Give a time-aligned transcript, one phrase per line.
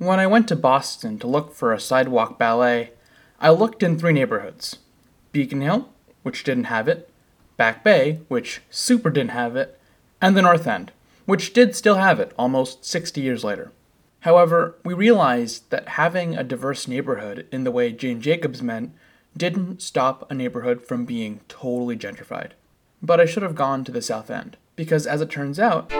[0.00, 2.92] When I went to Boston to look for a sidewalk ballet,
[3.38, 4.78] I looked in three neighborhoods
[5.30, 5.90] Beacon Hill,
[6.22, 7.10] which didn't have it,
[7.58, 9.78] Back Bay, which super didn't have it,
[10.18, 10.92] and the North End,
[11.26, 13.72] which did still have it almost 60 years later.
[14.20, 18.94] However, we realized that having a diverse neighborhood in the way Jane Jacobs meant
[19.36, 22.52] didn't stop a neighborhood from being totally gentrified.
[23.02, 25.92] But I should have gone to the South End, because as it turns out,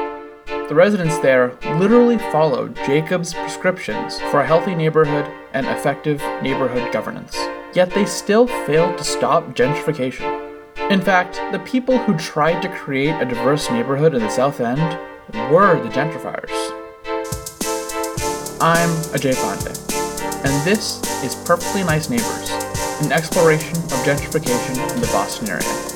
[0.71, 7.37] the residents there literally followed Jacobs' prescriptions for a healthy neighborhood and effective neighborhood governance.
[7.75, 10.63] Yet they still failed to stop gentrification.
[10.89, 14.79] In fact, the people who tried to create a diverse neighborhood in the South End
[15.53, 16.55] were the gentrifiers.
[18.61, 22.51] I'm Ajay Pandey, and this is Perfectly Nice Neighbors,
[23.05, 25.90] an exploration of gentrification in the Boston area.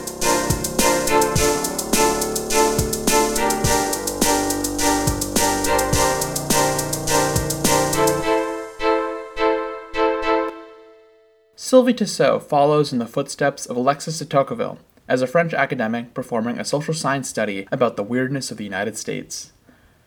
[11.74, 16.56] Sylvie Tissot follows in the footsteps of Alexis de Tocqueville as a French academic performing
[16.56, 19.52] a social science study about the weirdness of the United States.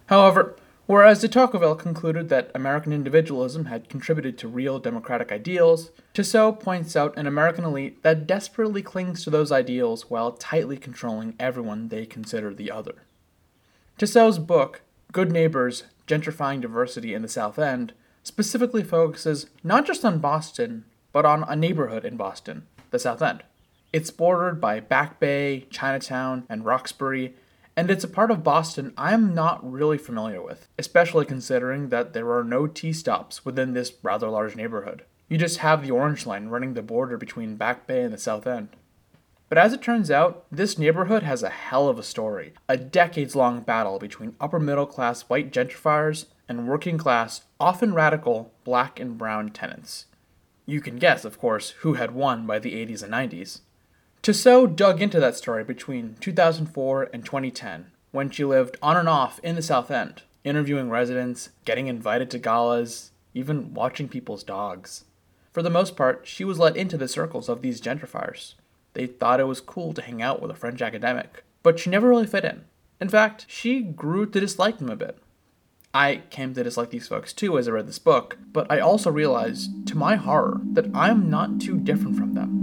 [0.06, 6.62] However, Whereas de Tocqueville concluded that American individualism had contributed to real democratic ideals, Tissot
[6.62, 11.90] points out an American elite that desperately clings to those ideals while tightly controlling everyone
[11.90, 13.04] they consider the other.
[13.98, 17.92] Tissot's book, Good Neighbors Gentrifying Diversity in the South End,
[18.23, 20.86] specifically focuses not just on Boston,
[21.18, 23.42] but on a neighborhood in Boston, the South End.
[23.92, 27.34] It's bordered by Back Bay, Chinatown, and Roxbury,
[27.76, 32.32] and it's a part of Boston I'm not really familiar with, especially considering that there
[32.34, 35.06] are no T stops within this rather large neighborhood.
[35.28, 38.45] You just have the Orange Line running the border between Back Bay and the South
[38.45, 38.70] End.
[39.50, 43.36] But as it turns out, this neighborhood has a hell of a story a decades
[43.36, 49.18] long battle between upper middle class white gentrifiers and working class, often radical, black and
[49.18, 50.06] brown tenants.
[50.70, 53.62] You can guess, of course, who had won by the 80s and 90s.
[54.22, 59.39] Tissot dug into that story between 2004 and 2010, when she lived on and off
[59.39, 65.05] in the South End, interviewing residents, getting invited to galas, even watching people's dogs.
[65.54, 68.55] For the most part, she was let into the circles of these gentrifiers.
[68.94, 72.10] They thought it was cool to hang out with a French academic, but she never
[72.10, 72.66] really fit in.
[72.99, 75.17] In fact, she grew to dislike them a bit.
[75.98, 79.10] I came to dislike these folks too as I read this book, but I also
[79.10, 82.57] realized, to my horror, that I'm not too different from them.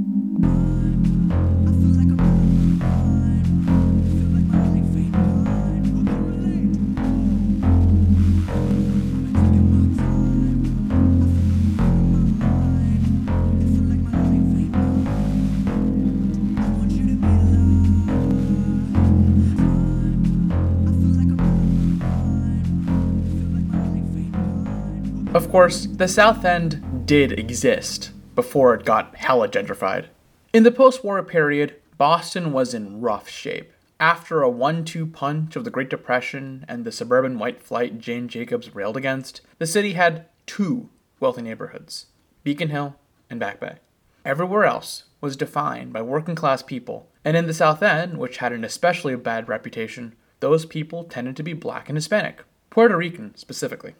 [25.54, 30.06] Course, the South End did exist before it got hella gentrified.
[30.52, 33.72] In the post war period, Boston was in rough shape.
[34.00, 38.26] After a one two punch of the Great Depression and the suburban white flight Jane
[38.26, 40.88] Jacobs railed against, the city had two
[41.20, 42.06] wealthy neighborhoods
[42.42, 42.96] Beacon Hill
[43.30, 43.76] and Back Bay.
[44.24, 48.52] Everywhere else was defined by working class people, and in the South End, which had
[48.52, 53.94] an especially bad reputation, those people tended to be black and Hispanic, Puerto Rican specifically.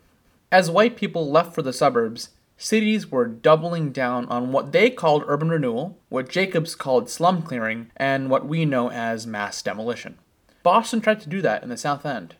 [0.55, 5.25] As white people left for the suburbs, cities were doubling down on what they called
[5.27, 10.17] urban renewal, what Jacobs called slum clearing, and what we know as mass demolition.
[10.63, 12.37] Boston tried to do that in the South End,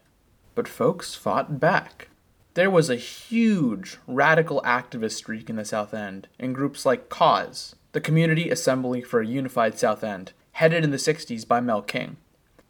[0.55, 2.07] but folks fought back.
[2.55, 7.75] There was a huge radical activist streak in the South End in groups like Cause,
[7.91, 12.19] the Community Assembly for a Unified South End, headed in the 60s by Mel King.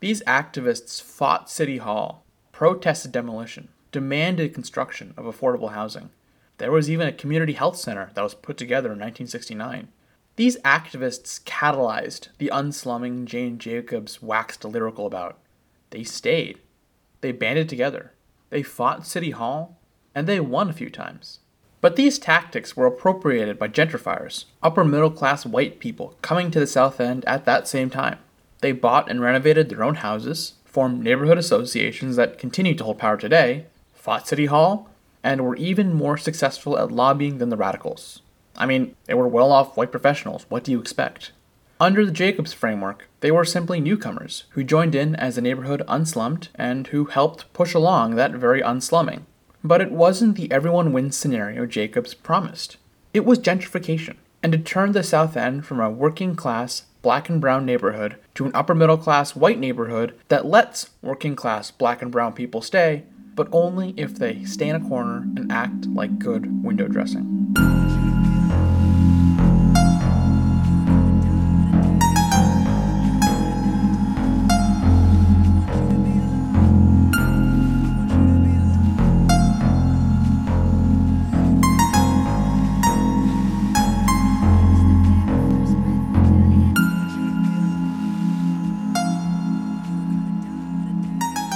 [0.01, 6.11] These activists fought City Hall, protested demolition, demanded construction of affordable housing.
[6.59, 9.87] There was even a community health center that was put together in 1969.
[10.35, 15.39] These activists catalyzed the unslumming Jane Jacobs waxed lyrical about.
[15.91, 16.59] They stayed.
[17.21, 18.15] They banded together.
[18.51, 19.79] They fought City Hall,
[20.13, 21.39] and they won a few times.
[21.81, 26.67] But these tactics were appropriated by gentrifiers, upper middle class white people coming to the
[26.67, 28.19] South End at that same time.
[28.61, 33.17] They bought and renovated their own houses, formed neighborhood associations that continue to hold power
[33.17, 33.67] today,
[34.05, 34.91] fought City Hall,
[35.23, 38.21] and were even more successful at lobbying than the radicals.
[38.55, 41.33] I mean, they were well off white professionals, what do you expect?
[41.81, 46.49] Under the Jacobs framework, they were simply newcomers who joined in as the neighborhood unslummed
[46.55, 49.25] and who helped push along that very unslumming.
[49.65, 52.77] But it wasn't the everyone wins scenario Jacobs promised.
[53.15, 57.41] It was gentrification, and to turn the South End from a working class, black and
[57.41, 62.13] brown neighborhood to an upper middle class white neighborhood that lets working class black and
[62.13, 66.65] brown people stay but only if they stay in a corner and act like good
[66.65, 67.84] window dressing.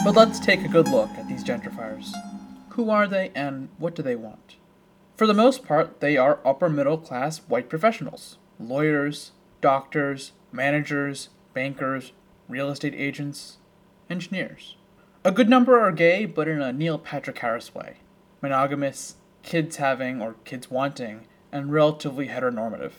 [0.08, 2.14] But let's take a good look at these gentrifiers.
[2.70, 4.56] Who are they and what do they want?
[5.16, 12.12] For the most part, they are upper middle class white professionals lawyers, doctors, managers, bankers,
[12.48, 13.58] real estate agents,
[14.08, 14.76] engineers.
[15.24, 17.98] A good number are gay, but in a Neil Patrick Harris way
[18.40, 22.92] monogamous, kids having or kids wanting, and relatively heteronormative.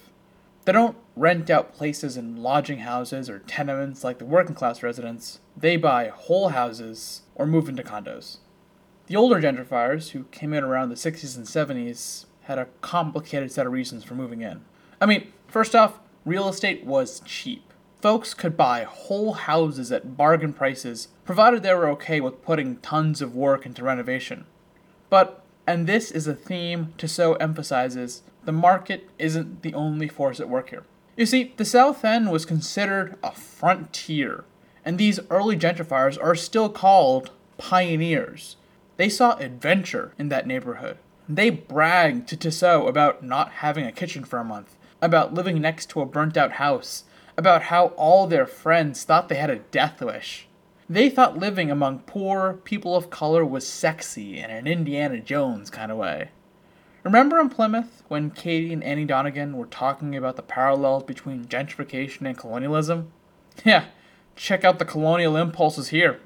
[0.66, 5.40] They don't rent out places in lodging houses or tenements like the working class residents.
[5.58, 8.38] They buy whole houses or move into condos.
[9.08, 13.66] The older gentrifiers, who came in around the 60s and 70s, had a complicated set
[13.66, 14.62] of reasons for moving in.
[15.02, 17.74] I mean, first off, real estate was cheap.
[18.02, 23.22] Folks could buy whole houses at bargain prices, provided they were okay with putting tons
[23.22, 24.46] of work into renovation.
[25.10, 30.50] But, and this is a theme Tissot emphasizes, the market isn't the only force at
[30.50, 30.84] work here.
[31.16, 34.44] You see, the South End was considered a frontier,
[34.84, 37.30] and these early gentrifiers are still called
[37.60, 38.56] pioneers.
[38.98, 40.98] They saw adventure in that neighborhood.
[41.28, 45.92] They bragged to Tissot about not having a kitchen for a month, about living next
[45.92, 47.04] to a burnt out house,
[47.38, 50.48] about how all their friends thought they had a death wish.
[50.90, 55.92] They thought living among poor people of color was sexy in an Indiana Jones kind
[55.92, 56.30] of way.
[57.04, 62.28] Remember in Plymouth when Katie and Annie Donegan were talking about the parallels between gentrification
[62.28, 63.12] and colonialism?
[63.66, 63.88] Yeah,
[64.38, 66.22] check out the colonial impulses here.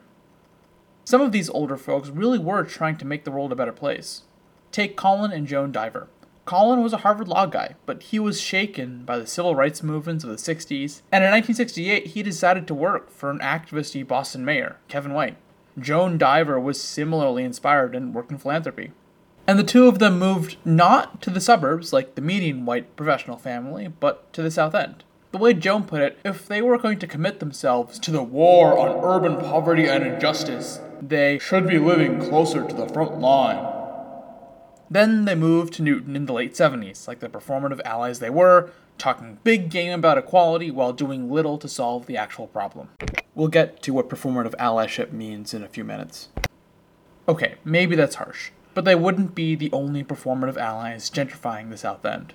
[1.03, 4.21] Some of these older folks really were trying to make the world a better place.
[4.71, 6.09] Take Colin and Joan Diver.
[6.45, 10.23] Colin was a Harvard Law guy, but he was shaken by the civil rights movements
[10.23, 14.77] of the 60s, and in 1968 he decided to work for an activist Boston mayor,
[14.89, 15.37] Kevin White.
[15.79, 18.91] Joan Diver was similarly inspired and worked in philanthropy.
[19.45, 23.35] And the two of them moved not to the suburbs like the median white professional
[23.35, 25.03] family, but to the South End.
[25.33, 28.77] The way Joan put it, if they were going to commit themselves to the war
[28.77, 33.67] on urban poverty and injustice, they should be living closer to the front line.
[34.89, 38.71] Then they moved to Newton in the late 70s, like the performative allies they were,
[38.97, 42.89] talking big game about equality while doing little to solve the actual problem.
[43.35, 46.29] We'll get to what performative allyship means in a few minutes.
[47.27, 52.05] Okay, maybe that's harsh but they wouldn't be the only performative allies gentrifying the South
[52.05, 52.33] End.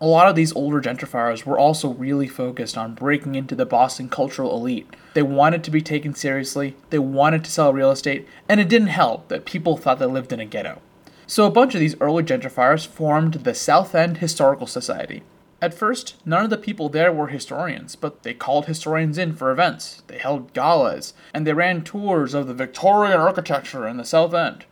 [0.00, 4.08] A lot of these older gentrifiers were also really focused on breaking into the Boston
[4.08, 4.88] cultural elite.
[5.12, 8.88] They wanted to be taken seriously, they wanted to sell real estate, and it didn't
[8.88, 10.80] help that people thought they lived in a ghetto.
[11.26, 15.22] So a bunch of these early gentrifiers formed the South End Historical Society,
[15.62, 19.50] at first, none of the people there were historians, but they called historians in for
[19.50, 20.02] events.
[20.06, 24.64] They held galas, and they ran tours of the Victorian architecture in the South End.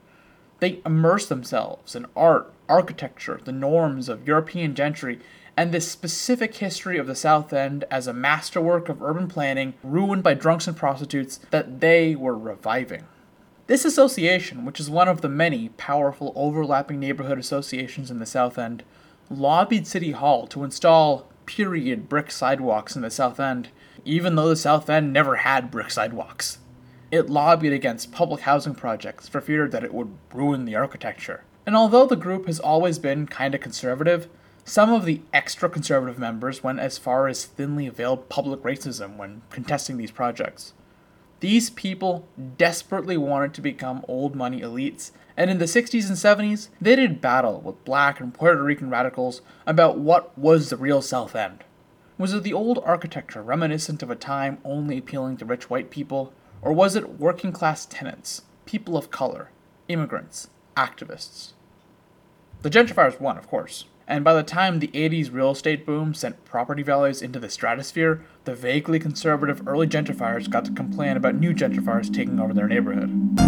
[0.60, 5.20] They immerse themselves in art, architecture, the norms of European gentry,
[5.56, 10.22] and the specific history of the South End as a masterwork of urban planning ruined
[10.22, 13.05] by drunks and prostitutes that they were reviving.
[13.66, 18.56] This association, which is one of the many powerful overlapping neighborhood associations in the South
[18.56, 18.82] End,
[19.29, 23.69] lobbied City Hall to install period brick sidewalks in the South End,
[24.05, 26.58] even though the South End never had brick sidewalks.
[27.10, 31.44] It lobbied against public housing projects for fear that it would ruin the architecture.
[31.65, 34.29] And although the group has always been kinda conservative,
[34.65, 39.41] some of the extra conservative members went as far as thinly veiled public racism when
[39.48, 40.74] contesting these projects.
[41.41, 42.27] These people
[42.58, 47.22] desperately wanted to become old money elites, and in the 60s and 70s, they did
[47.22, 51.65] battle with black and Puerto Rican radicals about what was the real South End.
[52.19, 56.34] Was it the old architecture reminiscent of a time only appealing to rich white people,
[56.62, 59.50] or was it working class tenants, people of color,
[59.88, 61.53] immigrants, activists?
[62.62, 66.44] The gentrifiers won, of course, and by the time the 80s real estate boom sent
[66.44, 71.55] property values into the stratosphere, the vaguely conservative early gentrifiers got to complain about new
[71.55, 73.47] gentrifiers taking over their neighborhood.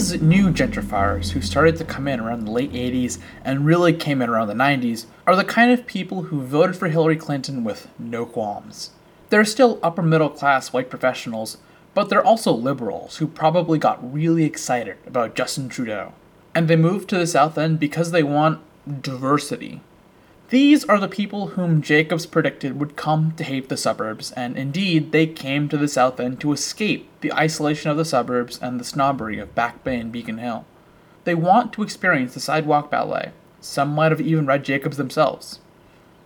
[0.00, 4.22] These new gentrifiers who started to come in around the late 80s and really came
[4.22, 7.86] in around the 90s are the kind of people who voted for Hillary Clinton with
[7.98, 8.92] no qualms.
[9.28, 11.58] They're still upper middle class white professionals,
[11.92, 16.14] but they're also liberals who probably got really excited about Justin Trudeau.
[16.54, 18.62] And they moved to the South End because they want
[19.02, 19.82] diversity.
[20.50, 25.12] These are the people whom Jacobs predicted would come to hate the suburbs, and indeed,
[25.12, 28.84] they came to the South End to escape the isolation of the suburbs and the
[28.84, 30.64] snobbery of Back Bay and Beacon Hill.
[31.22, 33.30] They want to experience the sidewalk ballet.
[33.60, 35.60] Some might have even read Jacobs themselves.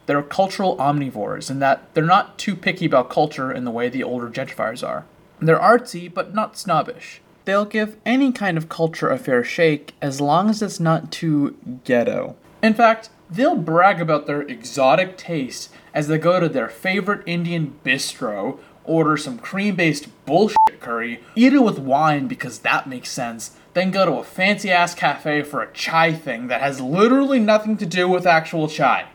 [0.07, 4.05] They're cultural omnivores in that they're not too picky about culture in the way the
[4.05, 5.05] older gentrifiers are.
[5.39, 7.21] They're artsy, but not snobbish.
[7.45, 11.59] They'll give any kind of culture a fair shake as long as it's not too
[11.85, 12.37] ghetto.
[12.63, 17.79] In fact, they'll brag about their exotic tastes as they go to their favorite Indian
[17.85, 23.57] bistro, order some cream based bullshit curry, eat it with wine because that makes sense,
[23.73, 27.77] then go to a fancy ass cafe for a chai thing that has literally nothing
[27.77, 29.07] to do with actual chai.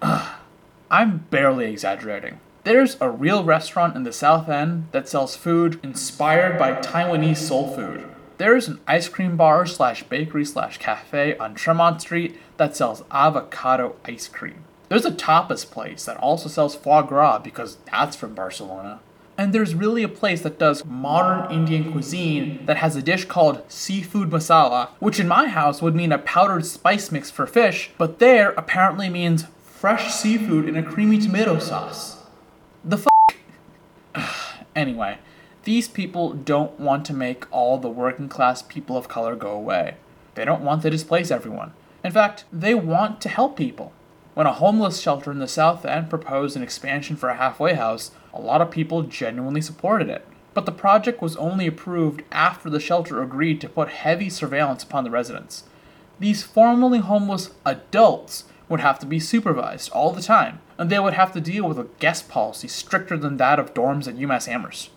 [0.00, 0.36] Ugh,
[0.90, 2.40] I'm barely exaggerating.
[2.64, 7.74] There's a real restaurant in the South End that sells food inspired by Taiwanese soul
[7.74, 8.04] food.
[8.38, 13.96] There's an ice cream bar slash bakery slash cafe on Tremont Street that sells avocado
[14.04, 14.62] ice cream.
[14.88, 19.00] There's a tapas place that also sells foie gras because that's from Barcelona.
[19.36, 23.62] And there's really a place that does modern Indian cuisine that has a dish called
[23.68, 28.20] seafood masala, which in my house would mean a powdered spice mix for fish, but
[28.20, 32.22] there apparently means fresh seafood in a creamy tomato sauce.
[32.84, 33.04] The
[34.14, 34.64] f.
[34.76, 35.18] anyway,
[35.68, 39.96] these people don't want to make all the working class people of color go away.
[40.34, 41.74] They don't want to displace everyone.
[42.02, 43.92] In fact, they want to help people.
[44.32, 48.12] When a homeless shelter in the South End proposed an expansion for a halfway house,
[48.32, 50.24] a lot of people genuinely supported it.
[50.54, 55.04] But the project was only approved after the shelter agreed to put heavy surveillance upon
[55.04, 55.64] the residents.
[56.18, 61.12] These formerly homeless adults would have to be supervised all the time, and they would
[61.12, 64.88] have to deal with a guest policy stricter than that of dorms at UMass Amherst.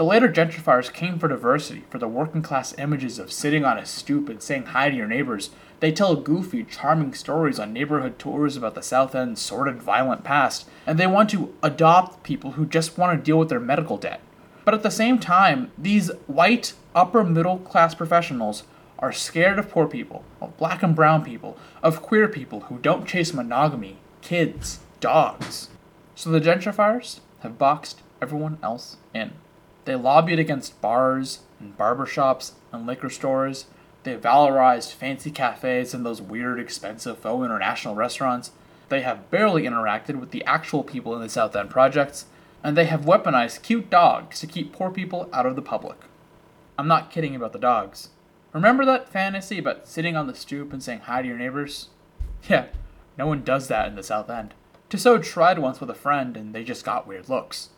[0.00, 3.84] The later gentrifiers came for diversity, for the working class images of sitting on a
[3.84, 5.50] stoop and saying hi to your neighbors.
[5.80, 10.66] They tell goofy, charming stories on neighborhood tours about the South End's sordid, violent past,
[10.86, 14.22] and they want to adopt people who just want to deal with their medical debt.
[14.64, 18.62] But at the same time, these white, upper middle class professionals
[19.00, 23.06] are scared of poor people, of black and brown people, of queer people who don't
[23.06, 25.68] chase monogamy, kids, dogs.
[26.14, 29.32] So the gentrifiers have boxed everyone else in.
[29.84, 33.66] They lobbied against bars and barbershops and liquor stores.
[34.02, 38.52] They valorized fancy cafes and those weird, expensive faux international restaurants.
[38.88, 42.26] They have barely interacted with the actual people in the South End projects,
[42.62, 45.98] and they have weaponized cute dogs to keep poor people out of the public.
[46.78, 48.08] I'm not kidding about the dogs.
[48.52, 51.88] Remember that fantasy about sitting on the stoop and saying hi to your neighbors?
[52.48, 52.66] Yeah,
[53.16, 54.54] no one does that in the South End.
[54.88, 57.68] Tissot tried once with a friend and they just got weird looks.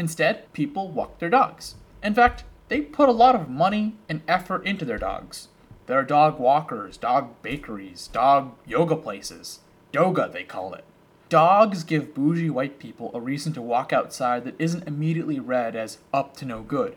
[0.00, 1.74] Instead, people walk their dogs.
[2.02, 5.48] In fact, they put a lot of money and effort into their dogs.
[5.84, 9.60] There are dog walkers, dog bakeries, dog yoga places.
[9.92, 10.84] Doga, they call it.
[11.28, 15.98] Dogs give bougie white people a reason to walk outside that isn't immediately read as
[16.14, 16.96] up to no good.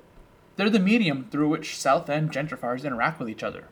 [0.56, 3.66] They're the medium through which South End gentrifiers interact with each other.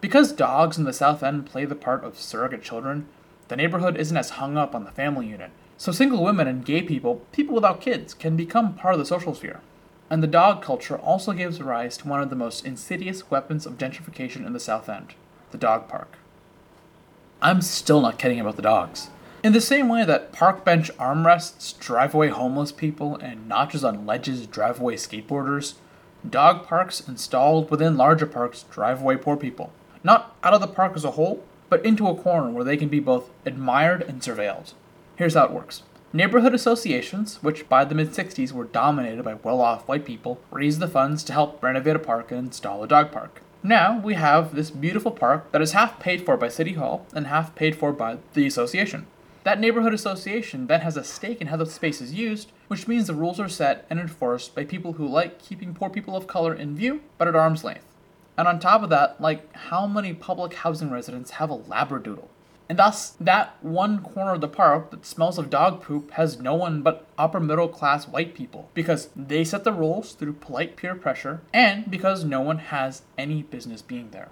[0.00, 3.06] Because dogs in the South End play the part of surrogate children,
[3.48, 5.50] the neighborhood isn't as hung up on the family unit,
[5.82, 9.34] so single women and gay people, people without kids, can become part of the social
[9.34, 9.60] sphere.
[10.08, 13.78] And the dog culture also gives rise to one of the most insidious weapons of
[13.78, 15.14] gentrification in the South End
[15.50, 16.18] the dog park.
[17.42, 19.10] I'm still not kidding about the dogs.
[19.42, 24.06] In the same way that park bench armrests drive away homeless people and notches on
[24.06, 25.74] ledges drive away skateboarders,
[26.30, 29.72] dog parks installed within larger parks drive away poor people.
[30.04, 32.88] Not out of the park as a whole, but into a corner where they can
[32.88, 34.74] be both admired and surveilled.
[35.16, 35.82] Here's how it works.
[36.14, 40.80] Neighborhood associations, which by the mid 60s were dominated by well off white people, raised
[40.80, 43.42] the funds to help renovate a park and install a dog park.
[43.62, 47.28] Now we have this beautiful park that is half paid for by City Hall and
[47.28, 49.06] half paid for by the association.
[49.44, 53.06] That neighborhood association then has a stake in how the space is used, which means
[53.06, 56.54] the rules are set and enforced by people who like keeping poor people of color
[56.54, 57.86] in view, but at arm's length.
[58.36, 62.28] And on top of that, like how many public housing residents have a Labradoodle?
[62.72, 66.54] And thus, that one corner of the park that smells of dog poop has no
[66.54, 70.94] one but upper middle class white people because they set the rules through polite peer
[70.94, 74.30] pressure and because no one has any business being there.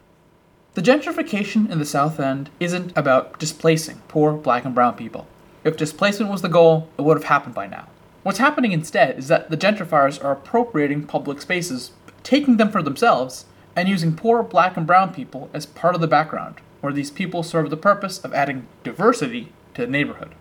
[0.73, 5.27] The gentrification in the South End isn't about displacing poor black and brown people.
[5.63, 7.89] If displacement was the goal, it would have happened by now.
[8.23, 11.93] What's happening instead is that the gentrifiers are appropriating public spaces,
[12.23, 13.45] taking them for themselves,
[13.77, 17.43] and using poor black and brown people as part of the background, where these people
[17.43, 20.35] serve the purpose of adding diversity to the neighborhood.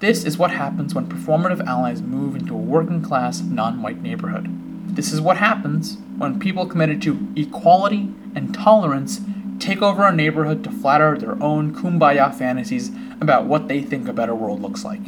[0.00, 4.48] This is what happens when performative allies move into a working class, non white neighborhood.
[4.94, 9.20] This is what happens when people committed to equality and tolerance
[9.58, 14.12] take over a neighborhood to flatter their own kumbaya fantasies about what they think a
[14.12, 15.00] better world looks like.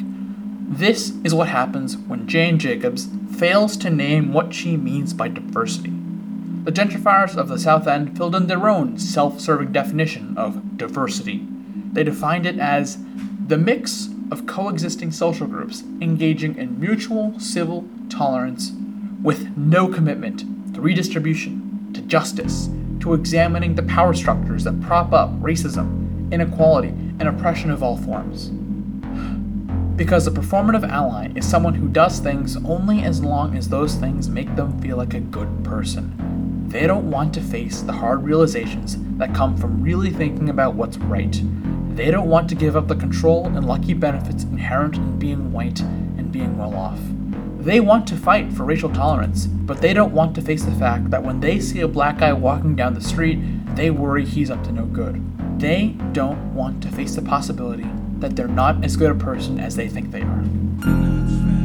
[0.70, 5.97] This is what happens when Jane Jacobs fails to name what she means by diversity.
[6.68, 11.48] The gentrifiers of the South End filled in their own self serving definition of diversity.
[11.94, 12.98] They defined it as
[13.46, 18.72] the mix of coexisting social groups engaging in mutual civil tolerance
[19.22, 22.68] with no commitment to redistribution, to justice,
[23.00, 28.50] to examining the power structures that prop up racism, inequality, and oppression of all forms.
[29.96, 34.28] Because a performative ally is someone who does things only as long as those things
[34.28, 36.37] make them feel like a good person.
[36.68, 40.98] They don't want to face the hard realizations that come from really thinking about what's
[40.98, 41.40] right.
[41.96, 45.80] They don't want to give up the control and lucky benefits inherent in being white
[45.80, 47.00] and being well off.
[47.58, 51.10] They want to fight for racial tolerance, but they don't want to face the fact
[51.10, 53.40] that when they see a black guy walking down the street,
[53.74, 55.24] they worry he's up to no good.
[55.58, 59.74] They don't want to face the possibility that they're not as good a person as
[59.74, 61.57] they think they are.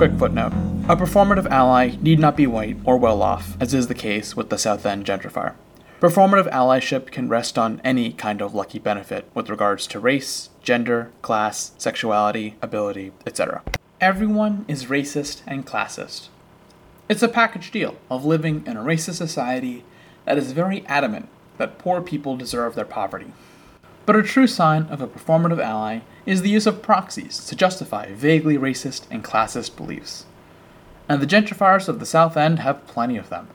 [0.00, 0.52] Quick footnote.
[0.88, 4.48] A performative ally need not be white or well off, as is the case with
[4.48, 5.56] the South End gentrifier.
[6.00, 11.10] Performative allyship can rest on any kind of lucky benefit with regards to race, gender,
[11.20, 13.62] class, sexuality, ability, etc.
[14.00, 16.28] Everyone is racist and classist.
[17.10, 19.84] It's a package deal of living in a racist society
[20.24, 21.28] that is very adamant
[21.58, 23.34] that poor people deserve their poverty.
[24.06, 28.12] But a true sign of a performative ally is the use of proxies to justify
[28.12, 30.26] vaguely racist and classist beliefs.
[31.08, 33.48] And the gentrifiers of the South End have plenty of them,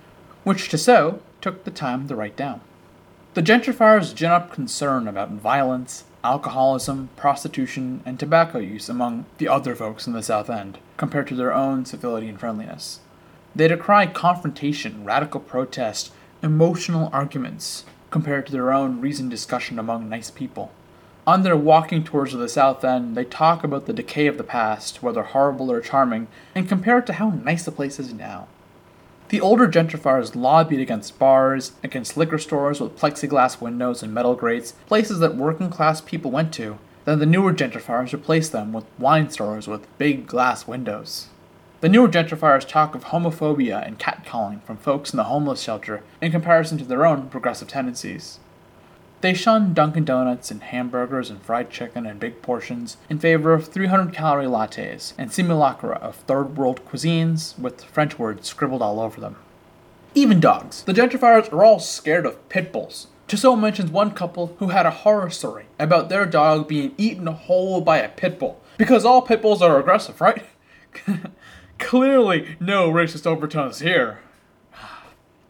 [0.44, 2.62] which Tissot took the time to write down.
[3.34, 9.76] The gentrifiers gin up concern about violence, alcoholism, prostitution, and tobacco use among the other
[9.76, 13.00] folks in the South End, compared to their own civility and friendliness.
[13.56, 20.32] They decry confrontation, radical protest, emotional arguments, compared to their own reasoned discussion among nice
[20.32, 20.72] people.
[21.28, 24.44] On their walking tours of the South End, they talk about the decay of the
[24.46, 28.48] past, whether horrible or charming, and compare it to how nice the place is now.
[29.28, 34.76] The older gentrifiers lobbied against bars, against liquor stores with plexiglass windows and metal grates,
[34.88, 36.78] places that working class people went to.
[37.04, 41.28] Then the newer gentrifiers replaced them with wine stores with big glass windows.
[41.82, 46.32] The newer gentrifiers talk of homophobia and catcalling from folks in the homeless shelter in
[46.32, 48.40] comparison to their own progressive tendencies.
[49.22, 53.68] They shun Dunkin' Donuts and hamburgers and fried chicken and big portions in favor of
[53.68, 59.20] 300 calorie lattes and simulacra of third world cuisines with French words scribbled all over
[59.20, 59.36] them.
[60.14, 60.84] Even dogs.
[60.84, 63.08] The gentrifiers are all scared of pit bulls.
[63.28, 67.82] Tissot mentions one couple who had a horror story about their dog being eaten whole
[67.82, 68.62] by a pit bull.
[68.78, 70.46] Because all pit bulls are aggressive, right?
[71.78, 74.20] Clearly, no racist overtones here.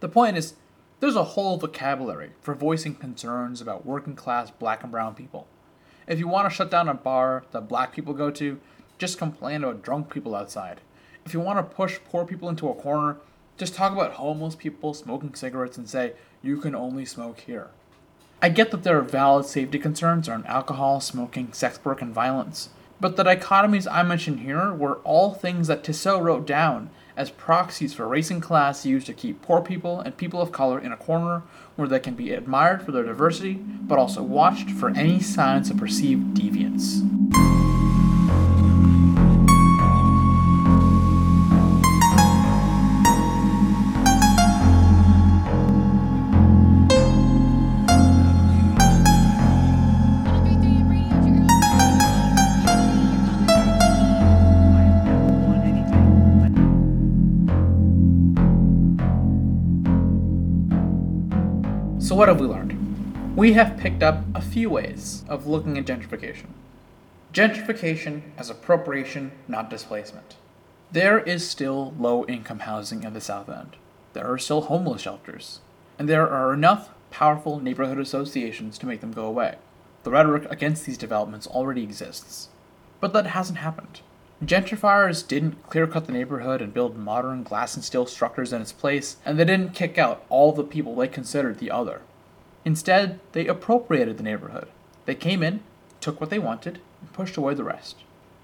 [0.00, 0.54] The point is,
[1.00, 5.46] there's a whole vocabulary for voicing concerns about working class black and brown people.
[6.06, 8.60] If you want to shut down a bar that black people go to,
[8.98, 10.80] just complain about drunk people outside.
[11.24, 13.18] If you want to push poor people into a corner,
[13.56, 16.12] just talk about homeless people smoking cigarettes and say,
[16.42, 17.68] you can only smoke here.
[18.40, 22.68] I get that there are valid safety concerns around alcohol, smoking, sex work, and violence.
[23.00, 27.94] But the dichotomies I mention here were all things that Tissot wrote down as proxies
[27.94, 31.42] for race class used to keep poor people and people of color in a corner
[31.76, 35.76] where they can be admired for their diversity, but also watched for any signs of
[35.76, 37.15] perceived deviance.
[62.16, 63.36] What have we learned?
[63.36, 66.46] We have picked up a few ways of looking at gentrification.
[67.34, 70.36] Gentrification as appropriation, not displacement.
[70.90, 73.76] There is still low income housing in the South End.
[74.14, 75.60] There are still homeless shelters.
[75.98, 79.56] And there are enough powerful neighborhood associations to make them go away.
[80.04, 82.48] The rhetoric against these developments already exists.
[82.98, 84.00] But that hasn't happened.
[84.44, 88.72] Gentrifiers didn't clear cut the neighborhood and build modern glass and steel structures in its
[88.72, 92.02] place, and they didn't kick out all the people they considered the other.
[92.62, 94.68] Instead, they appropriated the neighborhood.
[95.06, 95.60] They came in,
[96.02, 97.96] took what they wanted, and pushed away the rest.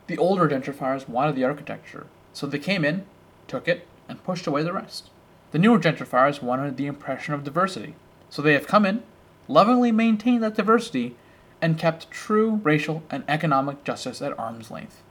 [0.07, 3.05] The older gentrifiers wanted the architecture, so they came in,
[3.47, 5.11] took it, and pushed away the rest.
[5.51, 7.97] The newer gentrifiers wanted the impression of diversity,
[8.31, 9.03] so they have come in,
[9.47, 11.17] lovingly maintained that diversity,
[11.61, 15.03] and kept true racial and economic justice at arm's length.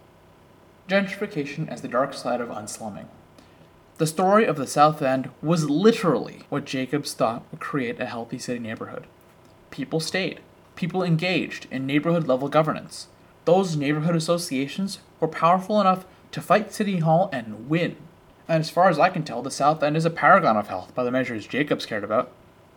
[0.88, 3.08] Gentrification as the dark side of unslumming.
[3.98, 8.39] The story of the South End was literally what Jacobs thought would create a healthy
[8.39, 9.06] city neighborhood.
[9.70, 10.39] People stayed,
[10.76, 13.08] people engaged in neighborhood level governance.
[13.46, 17.96] Those neighborhood associations were powerful enough to fight City Hall and win.
[18.48, 20.94] And as far as I can tell, the South End is a paragon of health
[20.96, 22.32] by the measures Jacobs cared about.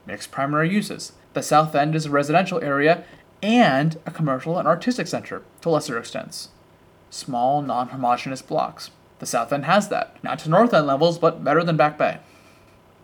[0.06, 1.12] Mixed primary uses.
[1.32, 3.04] The South End is a residential area
[3.42, 6.50] and a commercial and artistic center to lesser extents.
[7.14, 8.90] Small, non homogeneous blocks.
[9.20, 10.16] The South End has that.
[10.24, 12.18] Not to North End levels, but better than Back Bay.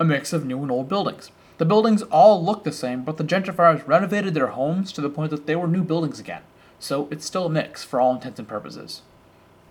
[0.01, 1.31] A mix of new and old buildings.
[1.59, 5.31] The buildings all look the same, but the gentrifiers renovated their homes to the point
[5.31, 6.43] that they were new buildings again.
[6.81, 9.03] So it's still a mix for all intents and purposes.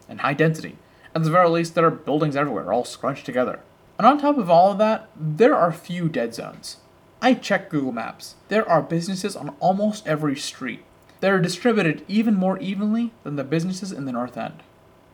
[0.08, 0.78] And high density.
[1.14, 3.60] At the very least, there are buildings everywhere, all scrunched together.
[3.98, 6.78] And on top of all of that, there are few dead zones.
[7.22, 8.36] I check Google Maps.
[8.48, 10.86] There are businesses on almost every street.
[11.20, 14.64] They're distributed even more evenly than the businesses in the North End.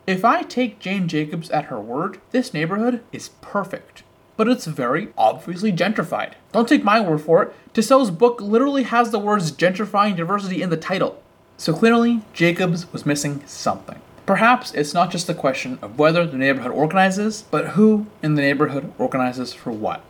[0.05, 4.03] If I take Jane Jacobs at her word, this neighborhood is perfect.
[4.37, 6.33] But it's very obviously gentrified.
[6.51, 7.53] Don't take my word for it.
[7.73, 11.23] Tissot's book literally has the words gentrifying diversity in the title.
[11.57, 13.99] So clearly, Jacobs was missing something.
[14.25, 18.41] Perhaps it's not just a question of whether the neighborhood organizes, but who in the
[18.41, 20.01] neighborhood organizes for what.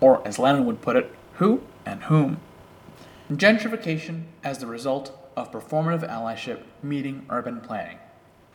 [0.00, 2.38] Or, as Lenin would put it, who and whom.
[3.30, 7.98] Gentrification as the result of performative allyship meeting urban planning.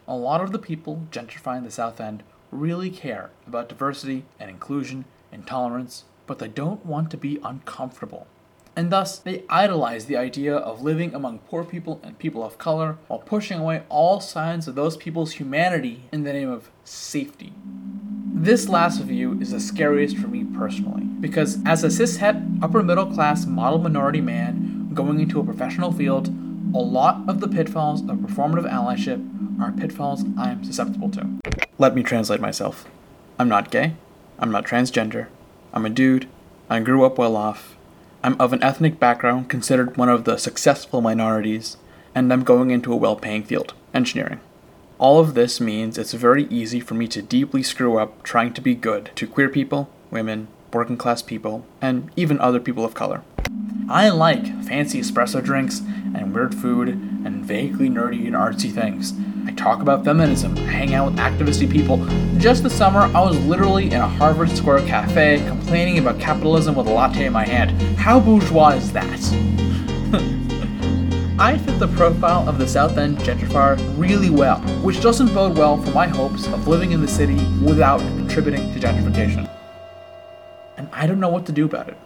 [0.08, 5.06] A lot of the people gentrifying the South End really care about diversity and inclusion
[5.32, 8.28] and tolerance, but they don't want to be uncomfortable.
[8.76, 12.98] And thus, they idolize the idea of living among poor people and people of color
[13.08, 17.52] while pushing away all signs of those people's humanity in the name of safety.
[18.32, 23.08] This last view is the scariest for me personally, because as a cishet, upper middle
[23.08, 26.34] class model minority man going into a professional field,
[26.74, 29.28] a lot of the pitfalls of performative allyship
[29.62, 31.28] are pitfalls I am susceptible to.
[31.78, 32.86] Let me translate myself.
[33.40, 33.94] I'm not gay.
[34.38, 35.28] I'm not transgender.
[35.74, 36.28] I'm a dude.
[36.70, 37.76] I grew up well off.
[38.24, 41.78] I'm of an ethnic background considered one of the successful minorities,
[42.14, 44.40] and I'm going into a well paying field engineering.
[45.00, 48.62] All of this means it's very easy for me to deeply screw up trying to
[48.62, 53.24] be good to queer people, women, working class people, and even other people of color.
[53.90, 55.82] I like fancy espresso drinks
[56.14, 59.14] and weird food and vaguely nerdy and artsy things.
[59.48, 62.06] I talk about feminism, I hang out with activisty people.
[62.38, 66.86] Just this summer, I was literally in a Harvard Square cafe complaining about capitalism with
[66.86, 67.72] a latte in my hand.
[67.98, 69.10] How bourgeois is that?
[71.40, 75.82] I fit the profile of the South End gentrifier really well, which doesn't bode well
[75.82, 79.50] for my hopes of living in the city without contributing to gentrification.
[80.78, 81.98] And I don't know what to do about it.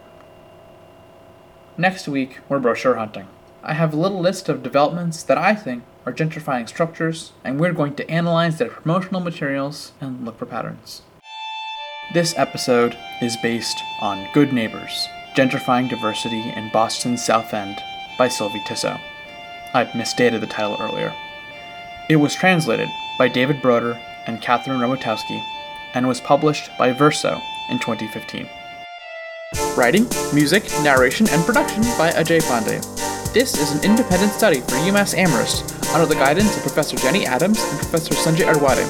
[1.76, 3.26] Next week, we're brochure hunting.
[3.64, 7.72] I have a little list of developments that I think are gentrifying structures, and we're
[7.72, 11.02] going to analyze their promotional materials and look for patterns.
[12.12, 17.76] This episode is based on Good Neighbors Gentrifying Diversity in Boston's South End
[18.16, 19.00] by Sylvie Tissot.
[19.72, 21.12] I'd misstated the title earlier.
[22.08, 25.42] It was translated by David Broder and Catherine Romatowski
[25.92, 28.48] and was published by Verso in 2015.
[29.76, 32.80] Writing, music, narration, and production by Ajay Pandey.
[33.32, 37.60] This is an independent study for UMass Amherst under the guidance of Professor Jenny Adams
[37.60, 38.86] and Professor Sanjay Arwade.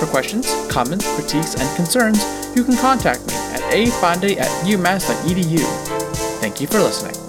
[0.00, 2.18] For questions, comments, critiques, and concerns,
[2.56, 5.60] you can contact me at apandey at umass.edu.
[6.40, 7.23] Thank you for listening.